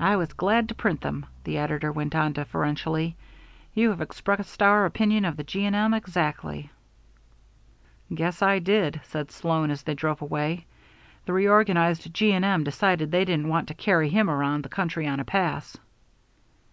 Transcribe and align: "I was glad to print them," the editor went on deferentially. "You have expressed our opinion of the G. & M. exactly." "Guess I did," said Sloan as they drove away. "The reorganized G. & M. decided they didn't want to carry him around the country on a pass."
"I 0.00 0.16
was 0.16 0.32
glad 0.32 0.68
to 0.70 0.74
print 0.74 1.02
them," 1.02 1.24
the 1.44 1.56
editor 1.58 1.92
went 1.92 2.16
on 2.16 2.32
deferentially. 2.32 3.14
"You 3.74 3.90
have 3.90 4.00
expressed 4.00 4.60
our 4.60 4.84
opinion 4.86 5.24
of 5.24 5.36
the 5.36 5.44
G. 5.44 5.64
& 5.64 5.64
M. 5.66 5.94
exactly." 5.94 6.72
"Guess 8.12 8.42
I 8.42 8.58
did," 8.58 9.00
said 9.04 9.30
Sloan 9.30 9.70
as 9.70 9.84
they 9.84 9.94
drove 9.94 10.20
away. 10.20 10.66
"The 11.26 11.32
reorganized 11.32 12.12
G. 12.12 12.32
& 12.32 12.34
M. 12.34 12.64
decided 12.64 13.12
they 13.12 13.24
didn't 13.24 13.46
want 13.48 13.68
to 13.68 13.74
carry 13.74 14.08
him 14.08 14.28
around 14.28 14.64
the 14.64 14.68
country 14.68 15.06
on 15.06 15.20
a 15.20 15.24
pass." 15.24 15.76